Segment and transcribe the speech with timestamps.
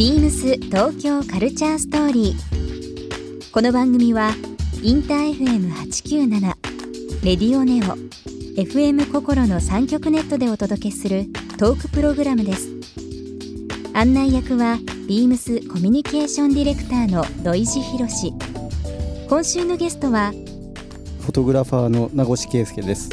[0.00, 3.52] ビームス東京カルチャーストーリー。
[3.52, 4.30] この番組は
[4.82, 6.40] インター FM897
[7.22, 7.98] レディオネオ
[8.58, 11.26] FM 心の三極ネットでお届けする
[11.58, 12.70] トークプログラムです。
[13.92, 18.32] 案内役はビームスコミュニケーションディレクターの土井博志。
[19.28, 20.30] 今週のゲストは
[21.20, 23.10] フォトグラファーの名越圭介です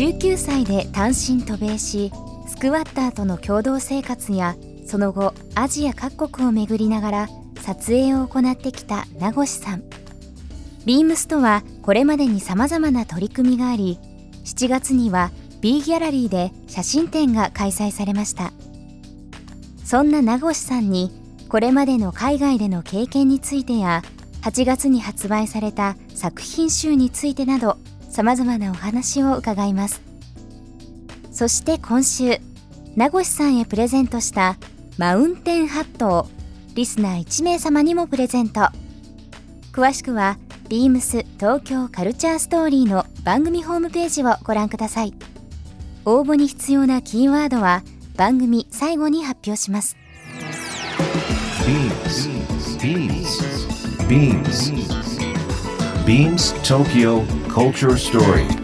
[0.00, 2.10] 19歳で単身渡米し
[2.48, 7.28] スクワッターとの共同生活やその後アジア各国を巡りながら
[7.62, 9.82] 撮影を行ってきた名越さん。
[10.84, 13.98] ビームスとはこれまでに様々な取り組みがあり
[14.44, 15.30] 7月には
[15.62, 18.52] B ギャラリーで写真展が開催されました。
[19.84, 21.10] そんな名越さんに
[21.48, 24.02] これまでの海外での経験についてや
[24.42, 27.78] 8月に発売された作品集についてなど
[28.10, 30.02] 様々なお話を伺います。
[31.32, 32.38] そして今週
[32.94, 34.56] 名越さんへプレゼントした
[34.96, 36.26] マウンテンハットを
[36.74, 38.68] リスナー1名様にもプレゼント
[39.72, 45.14] 詳しくはビームス東京カルチャーストーリーの番組ホームページをご覧ください
[46.04, 47.82] 応募に必要なキーワードは
[48.16, 49.96] 番組最後に発表します
[51.64, 52.28] Beams.
[54.08, 54.54] Beams.
[56.04, 58.63] Beams Tokyo Culture Story.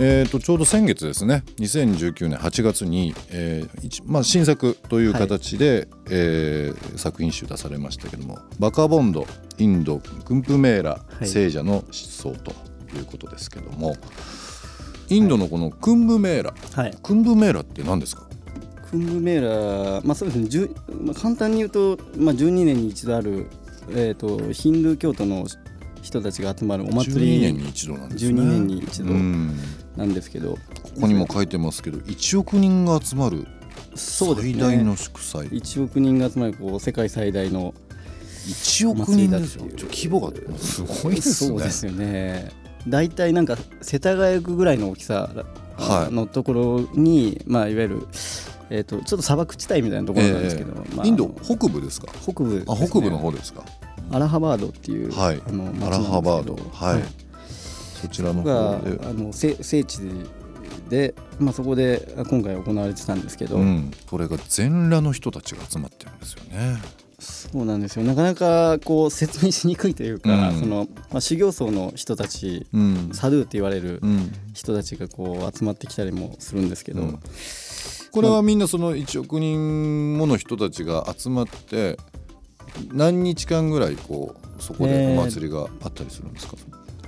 [0.00, 1.42] えー、とちょうど先月ですね。
[1.58, 9.26] 2019年8月に、えー一まあ、新作という形で、えー作品集出されましたけども「バカボンド
[9.58, 11.26] インドクンプメーラい。
[11.26, 12.52] 聖者の失踪」と
[12.96, 13.96] いうことですけども、
[15.08, 16.96] インドのこのクンブメーラ、はい。
[17.02, 18.26] クンブメーラって何ですか？
[18.90, 20.68] クンブメーラーまあそうですね。
[21.02, 23.46] まあ、簡単に言うと、まあ、12年に一度ある、
[23.90, 25.46] えー、とヒンドゥー教徒の
[26.02, 28.40] 人たちが集まるお祭12り年に一度なんですね。
[28.40, 29.10] 12年に一度。
[29.10, 29.56] うん
[29.98, 30.58] なんですけど、こ
[31.02, 33.46] こにも書いてますけど1億人が集まる
[33.94, 34.54] そうですね。
[34.54, 37.74] 最大の祝祭、1億人が集まるこう世界最大の
[38.46, 41.48] 1億人です規模がすごいですね。
[41.50, 42.52] そうですよね。
[42.86, 45.30] 大体なんか世田谷区ぐらいの大きさ
[45.76, 46.14] はい。
[46.14, 48.08] のところに、まあ、いわゆる、
[48.70, 52.08] えー、とちょっと砂漠地帯みたいなところなんですけど、まあ、インド北部ですか？
[52.22, 53.64] 北部ですね、あ北部の方ですか。
[54.10, 55.42] アラハバードっていう、はい。
[55.46, 56.54] あの町アラハバード。
[56.54, 57.02] なんですけどはい、
[58.00, 60.00] そちらのがあの聖聖地
[60.88, 66.78] で、まあ、そこで今回行われてたんですけど、うん、これが全裸の人たちが集まってるんですよね。
[67.18, 68.04] そうなんですよ。
[68.04, 70.60] なかなかこう説明しにくいというか、うん。
[70.60, 77.20] そのまあ、修行僧の人たち、うん、サドゥって言われるうん、人たちがこう集まってきたりもするんですけど、うん。
[78.12, 81.98] これはみんなその1億人もの人たちが集まって
[82.92, 86.56] 何日間ぐらいこうそこでお祭りがあったりするんですか、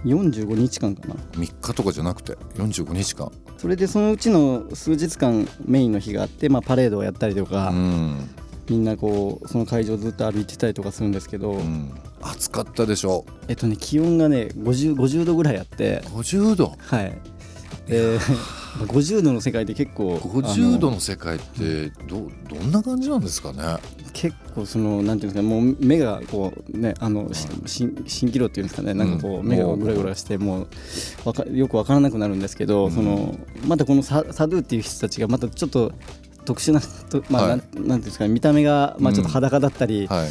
[0.04, 1.14] 45日間かな。
[1.14, 3.30] 3日とかじゃなくて？45日間。
[3.58, 8.30] それでそのうちの数日間メインの日があって、まあ、パレードをやったりとか、うん。
[8.68, 13.26] みんなこうその会場をずっと歩いてたりとかするんですけど、うん、暑かったでしょ。
[13.48, 16.02] えっとね気温がね 50, 50度ぐらいあって。
[16.06, 16.76] 50度？
[16.78, 17.18] はい。
[17.88, 18.18] で
[18.86, 23.62] 50度の世界って結構50度あの世界ってどどんな感じなんですかね？
[24.12, 30.68] 結構そのなんていうんですかもう目がこうねあのしし蜃気楼っていうんですかねなんかこううん目がぐらぐらしてもう
[31.24, 32.90] わかよくわからなくなるんですけど、うん。
[32.92, 35.92] そのまたこのササドゥっていう人たちがまたちょっと
[36.44, 37.50] 特殊なとまあ、はい。
[37.50, 40.28] なんなんていうんですかね見た目がまあちょっと裸だったり、はい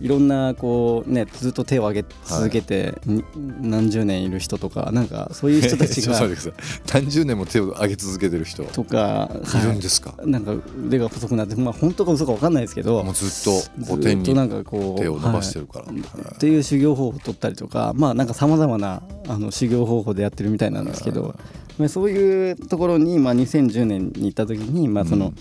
[0.00, 3.24] いろんなこうねずっと手を挙げ続けて、に
[3.60, 6.20] 何十年いる人とかなんかそういう人たちが
[6.92, 8.64] 何十年も手を挙げ続けてる人。
[8.64, 9.30] いとか、
[9.64, 10.54] るんですか、なんか
[10.86, 13.50] 腕が細くなってまあ本当か嘘か分かんないですけどもうずっと
[13.86, 15.96] こうず天にっとなんかこう手を伸ばしてるから、はい。
[16.34, 21.34] っていう修行方法を取ったりとかまあなんかさまざまなあの修行方法でやってるみたいなんですけど、
[21.78, 25.34] まあ、そういうところに、まあ、2010年に行った時に、まあそのうん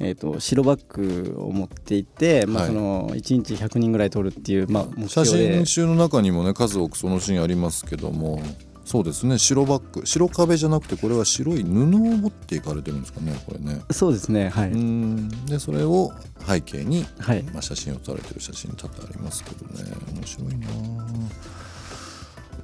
[0.00, 2.72] えー、と白バッグを持っていって、まあ、はい。
[2.72, 8.40] その1日100人ぐらい撮るっていう、まあ、目写真集の中にもね数多くそのシーンありますけども
[8.88, 10.06] そうですね白バッグ。
[10.06, 13.82] 白壁じゃなくてこれは白い布を持っていかれてるんですかねこれね。
[13.90, 15.28] そうですねはい、うん。
[15.44, 16.10] でそれを
[16.46, 17.42] 背景に、はい。
[17.52, 19.84] まあ、写真を撮られてる写真多々ありますけどね。
[20.14, 20.68] 面白いな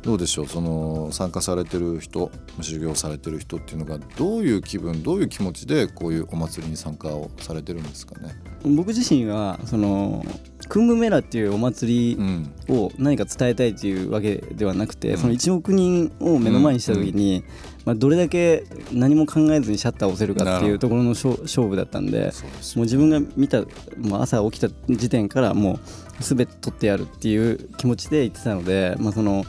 [0.05, 0.47] どうでしょう？
[0.47, 2.31] その参加されてる人
[2.61, 8.35] 修行されてる人っていうのがどういう気分どういう気持ちでこういうお祭りに参加をされてるんですかね？
[8.77, 10.25] 僕自身はその
[10.69, 12.19] クングメラっていうお祭り
[12.69, 17.45] を何か伝えたいというわけではなくて、うん、その1億人を目の前にした時に、うん、
[17.85, 22.33] まあ、どれだけ何も考えずにシャッターを押せるかっていうところの勝負だったんで
[22.77, 23.61] もう自分が見た、
[23.99, 25.81] もう朝起きた時点からもう
[26.23, 29.45] 全て取ってやるっていう気持ちで言ってたので、まあ、その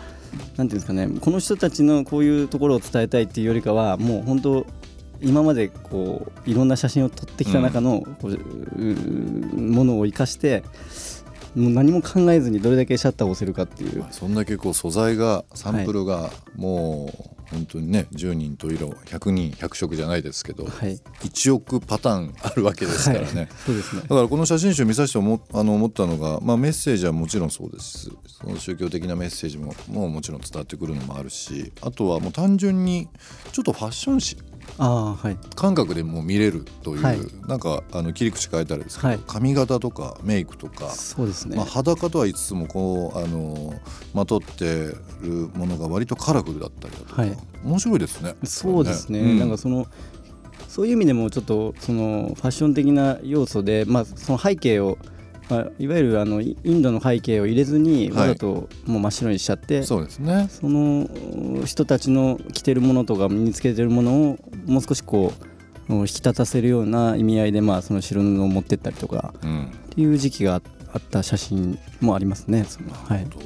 [0.57, 4.65] なんていうんですかねこの人たちのこういうところを伝えたいっていうよりかはもう本当
[5.21, 10.63] 今までこういろんな写真を撮ってきた中のこう、うん、ものを生かして
[11.55, 14.05] もう何も考えずにどれだけシャッターを押せるかっていう。
[14.11, 23.41] そんだけこう素材がサンプルがもう本当にね10人と色100人100色じゃないですけど、はい、1億パターンあるわけですからね。
[23.41, 24.01] はい、そうですね。
[24.03, 28.11] だからこの写真集見させて思あの思ったのが、まあ、メッセージはもちろんそうです。
[28.27, 33.07] その宗教的なメッセージももうもちろん伝わってくるのもあるしあとはもう単純に
[33.51, 34.37] ちょっとファッション誌
[34.77, 43.73] あはい、感覚でも見れるという、はい、なんかあの切り口変えたらですけど、はい、髪型とかメイクとかそうですね、まあ、裸とは言いつつもこうあの
[44.13, 44.65] まとって
[45.21, 48.35] るものが割とカラフルだったりだとか、はい、面白いですね。
[48.43, 49.87] そうですね、うん、なんかその
[50.67, 54.97] そういう意味でもちょっとそのファッション的な要素で、まあ、その背景を
[55.49, 61.07] まあ、いわゆるあのインドの背景を入れずにわざともう真っ白にしちゃって、はい、そうですね、その
[61.65, 65.33] 人たちの着てるものとか身につけてるものをもう少しこ
[65.87, 72.65] う引き立たせるような意味合いで、まあ、その白布を持ってったりとか、うん、っていう時期があった写真もありますね。
[73.07, 73.39] はい、こ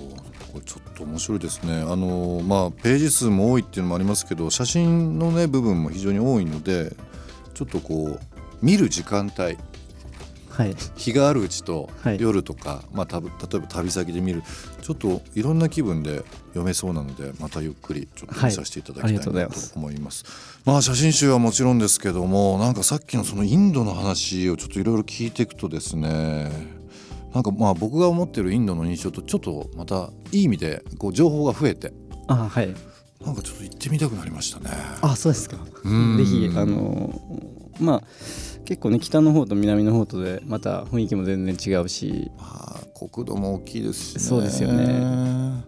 [0.55, 1.81] れちょっと面白いですね。
[1.81, 6.95] あの、まあ、ページ数も多いっていうのもありますけど写真の、ね、部分も非常に多いので
[7.53, 8.19] ちょっとこう
[8.61, 9.57] 見る時間帯
[10.59, 11.89] はい、日があるうちと
[12.19, 14.43] 夜とか、はい、まあ、た例えば旅先で見る
[14.81, 16.17] ちょっといろんな気分で
[16.49, 20.25] 読めそうなのでまたゆっくりちょっと見させていただきたいなと思います。
[20.65, 26.51] まあ写真集はもちろんですけどもなんかさっきのそのインドの話をちょっといろいろ聞いていくとですね
[27.33, 31.93] なんかまあ僕が思ってるインドの印象とちょっとまたいい意味でこう情報が増えて
[32.27, 32.75] あはい
[33.23, 34.69] なんかちょっと行ってみたくなりましたね。
[35.01, 35.57] あそうですか。
[35.57, 35.61] ぜ
[36.25, 37.13] ひあの
[37.79, 38.03] まあ
[38.69, 45.65] 結構ね北の方と南の方とでまた雰囲気も全然違うし、まあ、国土も大きいですし、ね、そうですよね。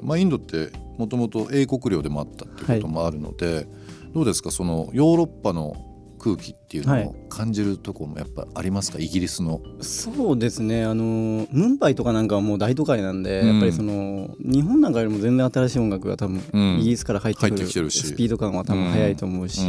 [0.00, 3.66] まあ、インドってもともと英国領でもあったっていうこともあるので、はい、
[4.14, 4.50] どうですか？
[4.50, 5.76] そのヨーロッパの
[6.18, 9.60] 空気っていうのを感じるところもやっぱありますか、イギリスの。
[9.82, 10.84] そうですね。
[10.84, 16.40] あのムンバイとかなんかはもう大都会なんで、うん、やっぱりその日本なんかよりも全然新しい音楽が多分、
[16.80, 19.60] イギリスから入ってくるスピード感は多分速いと思うし、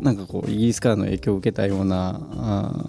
[0.00, 2.84] なんかこうイギリスからの影響を受けたようなあ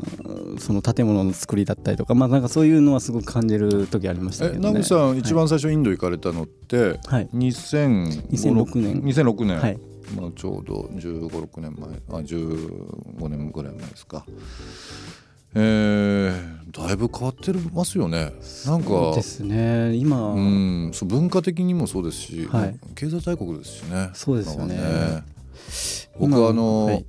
[0.60, 9.02] その建物の作りだったりとかまあなんかそういうのはすごく感じる時ありましたけど、ね、名口さん、一番最初インド行かれたのって、はい、2006年。
[9.02, 9.78] 2006年、はい。
[10.16, 14.26] まあ、ちょうど1 5 6年前あ15年ぐらい前ですか。
[15.54, 18.32] えー、だいぶ変わってますよね。
[18.66, 19.94] なんかですね。
[19.96, 24.12] 今うんそう文化的にもそうですし、はい、経済大国ですしね。
[24.14, 25.24] そうですよね。
[26.20, 27.06] 僕はあの、はい、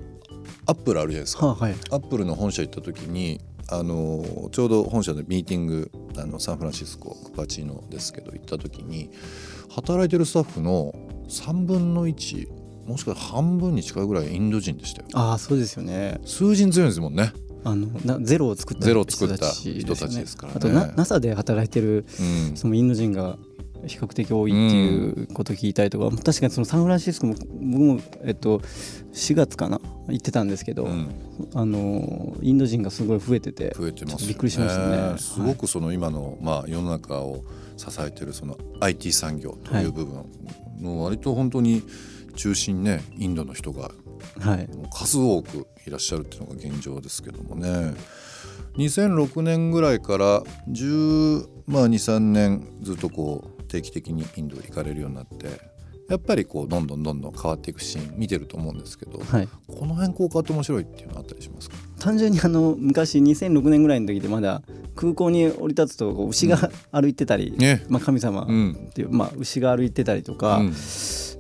[0.67, 9.11] アップルあるじゃないですか、はあはい、アップルの本社行った時にあのちょうど本社でミーティングあのサンフランシスコクパチーノですけど行った時に
[9.71, 10.95] 働いてるスタッフの
[11.29, 15.09] 3分の1もしくは半分に近いぐらいインド人でしたよ。
[15.15, 16.21] ああそうですよね。
[16.25, 17.33] 数字に強いですもんね。
[17.65, 20.57] あのなゼロを作った人たち、人たちですからね。
[20.57, 23.39] あと NASA で働いてる、うん、そのインド人が
[23.87, 28.59] 比較的多いっていうことを聞いたりとか、うん、確かにそのサンフランシスコも僕も、えっと、
[29.13, 29.81] 4月かな？
[30.09, 31.15] 行ってたんですけど、うん、
[31.55, 35.19] あのインド人がすごい増えてて増えてます、ね、びっくりしましたね。
[35.19, 37.45] すごくその今の、まあ、世の中を
[37.77, 40.25] 支えてるその IT 産業という部分
[40.81, 41.83] の割と本当に
[42.37, 43.91] 中心ねインドの人が
[44.93, 47.95] 数多くいらっしゃるっていうのが現状ですけどもね。
[48.77, 55.47] 2006年ぐらいから10、まあ、23年ずっとこう定期的にインド行かれるようになって
[56.09, 61.77] やっぱりこうどんどんどんどん変わっていくシーン見てると思うんですけど、はい、この辺こう変わって面白いっていうのあったりしますか？
[62.03, 64.63] 単純にあの昔2006年ぐらいの時でまだ
[64.97, 66.59] 空港に降り立つと牛が
[66.91, 67.57] 歩いてたり、
[67.89, 68.47] まあ、神様っ
[68.93, 70.57] ていう、まあ、牛が歩いてたりとか。
[70.59, 70.75] うん。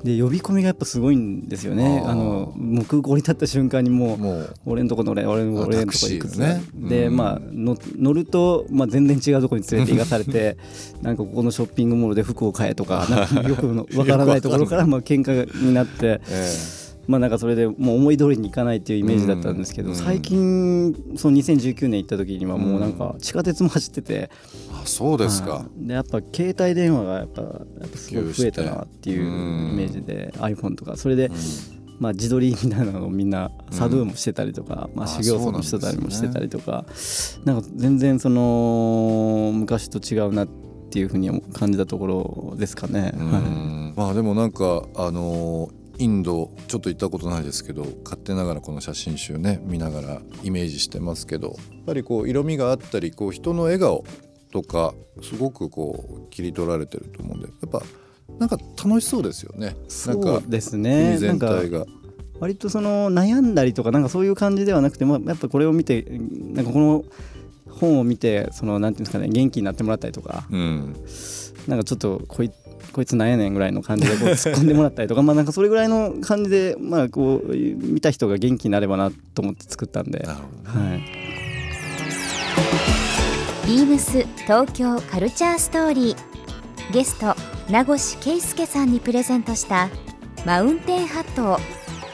[0.03, 2.03] で呼び込みがやっぱすごいんですよね。
[2.05, 7.77] あのもう空港に立った瞬間にもう俺のとこ乗れ俺の俺のとこ行くね、でまあ乗
[8.13, 10.57] ると、まあ、全然違うところに連れて行かされて
[11.03, 16.21] なんかここのショッピングモールで服を買えとかなんかよくわからないところから まあ喧嘩になって。
[16.29, 24.31] えーまあなんかそれでもう思い通りにいかないっていうイメージだったんですけど、最近その2019年行った時にはもうなんか地下鉄も走ってて、
[24.73, 27.49] あそうですか、でやっぱ携帯電話がやっぱや
[27.87, 30.97] っぱすごい増えたなっていうイメージで iPhone とか。
[30.97, 31.31] それで、
[31.99, 36.85] まあ、自撮りみたいなのをみんなサドゥもしてたりとか、まあ、修行僧もしてたりもしてたりとか。
[37.45, 40.49] なんか全然その昔と違うなっ
[40.91, 42.07] ていうふうに感じたとこ
[42.53, 43.13] ろですかね。
[43.17, 54.05] はい、まあでもなんかあのインドちょっと行ったことないですけど勝手ながらこの写真集ね見ながらイメージしてますけどやっぱりこう色味があったりこう人の笑顔
[54.53, 57.83] とかすごくこう切り取られてると思うんでやっぱ
[58.39, 59.77] なんか楽しそうですよね。
[59.89, 61.17] そうですね。
[61.19, 61.85] 全体が。
[62.41, 67.05] 割とその悩んだりとかなんかそういう感じではなくてもやっぱこれを見てなんかこの
[67.69, 70.97] 本を見てそのなんていうんですかね元気になってもらったりとか、うん、
[71.69, 72.51] なんかちょっとこい
[72.93, 75.23] こいつなんやねんぐらいの感じでこう突っ込んでもらったりとか。
[75.25, 80.19] まあなんかそれぐらいの感じでまあこう見た人が元気になればなと思って作ったんで。
[80.21, 81.03] なるほど、ね、はい。
[83.67, 86.17] ビームス東京カルチャーストーリー。
[86.93, 87.35] ゲスト
[87.71, 89.89] 名越圭介さんにプレゼントした
[90.45, 91.59] マウンテンハットを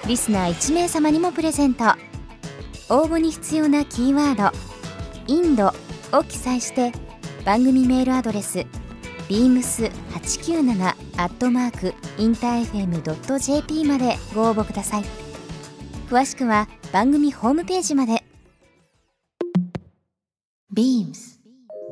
[0.07, 1.85] リスナー1名様にもプレゼント。
[2.91, 4.59] 応募に必要なキーワード
[5.29, 5.75] 「インド」
[6.13, 6.93] を記載して
[7.45, 8.65] 番組メールアドレス
[9.29, 15.05] beams897 アットマークインター FM.jp までご応募ください
[16.09, 18.25] 詳しくは番組ホームページまで
[20.75, 21.39] beams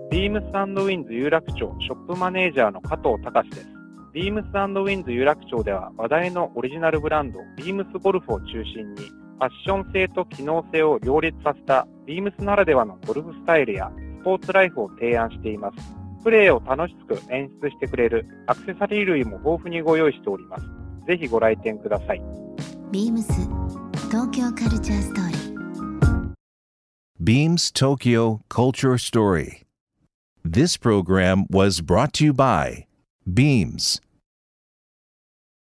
[0.08, 3.66] ビームスウィンズ有楽町ショップマネージャーの加藤隆です。
[4.14, 13.90] ビームスウィンズ有楽町では話題のオリジナルブランド、ビームスゴルフを中心に、ファッション性と機能性を両立させたビームスならではのゴルフスタイルや
[14.20, 16.05] スポーツライフを提案しています。
[16.26, 20.64] プレーを楽しく演出してくれるアクセサリー類も豊富にご用意しております。
[21.06, 22.22] ぜひご来店ください。
[22.90, 23.32] ビームス
[24.10, 26.32] 東京カルチャーストーリー。
[27.22, 29.66] Beams Tokyo Culture Story
[30.44, 32.86] This program was brought to you by
[33.32, 34.00] Beams.